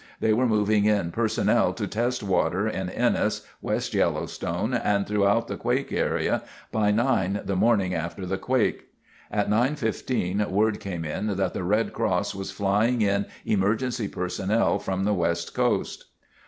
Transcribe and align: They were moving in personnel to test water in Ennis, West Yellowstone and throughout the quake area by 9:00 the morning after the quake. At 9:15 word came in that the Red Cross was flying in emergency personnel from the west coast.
They 0.19 0.33
were 0.33 0.47
moving 0.47 0.85
in 0.85 1.11
personnel 1.11 1.73
to 1.73 1.85
test 1.85 2.23
water 2.23 2.67
in 2.67 2.89
Ennis, 2.89 3.45
West 3.61 3.93
Yellowstone 3.93 4.73
and 4.73 5.05
throughout 5.05 5.47
the 5.47 5.57
quake 5.57 5.93
area 5.93 6.41
by 6.71 6.91
9:00 6.91 7.45
the 7.45 7.55
morning 7.55 7.93
after 7.93 8.25
the 8.25 8.39
quake. 8.39 8.87
At 9.29 9.47
9:15 9.47 10.49
word 10.49 10.79
came 10.79 11.05
in 11.05 11.27
that 11.37 11.53
the 11.53 11.63
Red 11.63 11.93
Cross 11.93 12.33
was 12.33 12.49
flying 12.49 13.03
in 13.03 13.27
emergency 13.45 14.07
personnel 14.07 14.79
from 14.79 15.03
the 15.03 15.13
west 15.13 15.53
coast. 15.53 16.05